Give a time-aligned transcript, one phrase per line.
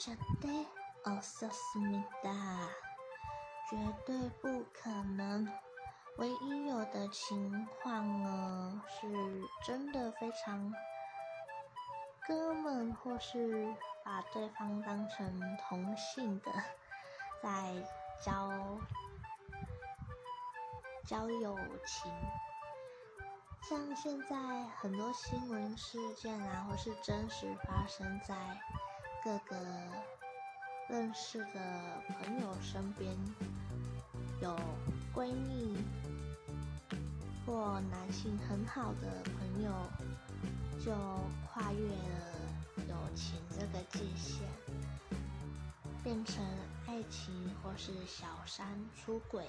[0.00, 0.66] 绝对
[1.04, 2.68] 없었습니 다，
[3.68, 5.46] 绝对不可能。
[6.18, 9.06] 唯一有的情况呢，是
[9.64, 10.72] 真的非常
[12.26, 16.50] 哥们，或是把对方当成同性的，
[17.42, 17.74] 在
[18.24, 18.50] 交
[21.04, 21.56] 交友
[21.86, 22.10] 情。
[23.68, 24.36] 像现在
[24.80, 28.34] 很多新闻事件啊，或是真实发生在
[29.23, 29.55] 各个
[30.89, 33.15] 认识的朋友身边，
[34.41, 34.59] 有
[35.13, 35.77] 闺蜜
[37.45, 39.71] 或男性很好的朋友，
[40.83, 40.91] 就
[41.45, 44.47] 跨越了友情这个界限，
[46.03, 46.43] 变成
[46.87, 49.45] 爱情或是小三出轨。